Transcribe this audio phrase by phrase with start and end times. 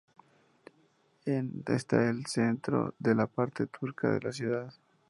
[1.25, 4.73] Está en el centro de la parte turca de la ciudad.